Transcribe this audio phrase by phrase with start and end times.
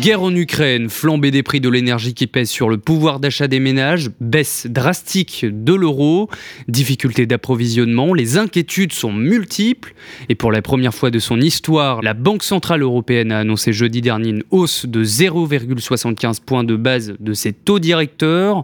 [0.00, 3.58] Guerre en Ukraine, flambée des prix de l'énergie qui pèse sur le pouvoir d'achat des
[3.58, 6.30] ménages, baisse drastique de l'euro,
[6.68, 9.94] difficultés d'approvisionnement, les inquiétudes sont multiples
[10.28, 14.00] et pour la première fois de son histoire, la Banque Centrale Européenne a annoncé jeudi
[14.00, 18.62] dernier une hausse de 0,75 points de base de ses taux directeurs.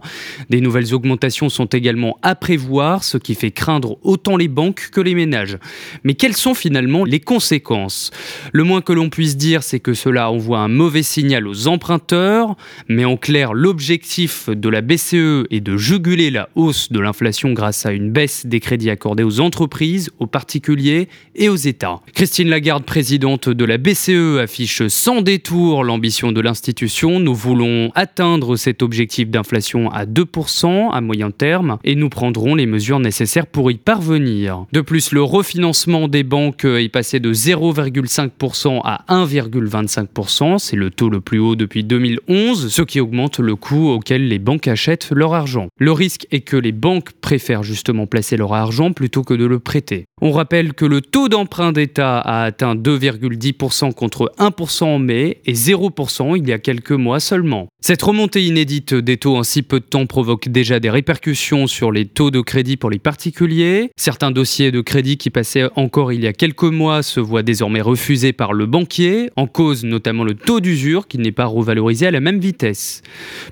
[0.49, 5.01] Des nouvelles augmentations sont également à prévoir, ce qui fait craindre autant les banques que
[5.01, 5.57] les ménages.
[6.05, 8.11] Mais quelles sont finalement les conséquences?
[8.53, 12.55] Le moins que l'on puisse dire, c'est que cela envoie un mauvais signal aux emprunteurs,
[12.87, 17.87] mais en clair, l'objectif de la BCE est de juguler la hausse de l'inflation grâce
[17.87, 22.01] à une baisse des crédits accordés aux entreprises, aux particuliers et aux États.
[22.13, 27.19] Christine Lagarde, présidente de la BCE, affiche sans détour l'ambition de l'institution.
[27.19, 32.67] Nous voulons atteindre cet objectif d'inflation à 2% à moyen terme et nous prendrons les
[32.67, 34.65] mesures nécessaires pour y parvenir.
[34.73, 40.59] De plus, le refinancement des banques est passé de 0,5% à 1,25%.
[40.59, 44.39] C'est le taux le plus haut depuis 2011, ce qui augmente le coût auquel les
[44.39, 45.69] banques achètent leur argent.
[45.79, 49.59] Le risque est que les banques préfèrent justement placer leur argent plutôt que de le
[49.59, 50.05] prêter.
[50.21, 55.51] On rappelle que le taux d'emprunt d'État a atteint 2,10% contre 1% en mai et
[55.51, 57.67] 0% il y a quelques mois seulement.
[57.81, 61.91] Cette remontée inédite des taux en si peu de temps provoque déjà des répercussions sur
[61.91, 63.91] les taux de crédit pour les particuliers.
[63.97, 67.81] Certains dossiers de crédit qui passaient encore il y a quelques mois se voient désormais
[67.81, 72.11] refusés par le banquier, en cause notamment le taux d'usure qui n'est pas revalorisé à
[72.11, 73.01] la même vitesse.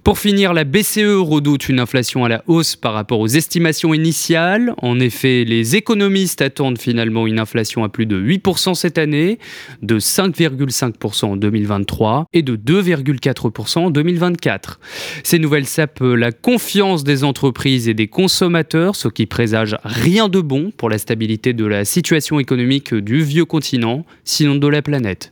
[0.06, 4.74] Pour finir, la BCE redoute une inflation à la hausse par rapport aux estimations initiales.
[4.82, 9.40] En effet, les économistes attendent finalement une inflation à plus de 8% cette année,
[9.82, 14.80] de 5,5% en 2023 et de 2,4% en 2024.
[15.24, 20.42] Ces nouvelles sapent la confiance des entreprises et des consommateurs, ce qui présage rien de
[20.42, 25.32] bon pour la stabilité de la situation économique du vieux continent, sinon de la planète.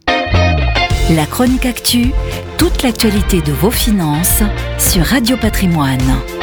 [1.16, 2.08] La chronique actu,
[2.58, 4.42] toute l'actualité de vos finances
[4.80, 6.41] sur Radio Patrimoine.